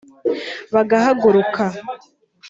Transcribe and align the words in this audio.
bagahaguruka 0.73 1.65